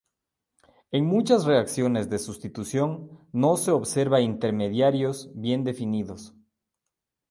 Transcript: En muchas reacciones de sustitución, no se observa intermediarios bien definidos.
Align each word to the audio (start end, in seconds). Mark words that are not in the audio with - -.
En 0.91 1.05
muchas 1.05 1.45
reacciones 1.45 2.09
de 2.09 2.17
sustitución, 2.17 3.19
no 3.33 3.55
se 3.55 3.69
observa 3.69 4.19
intermediarios 4.19 5.29
bien 5.35 5.63
definidos. 5.63 6.33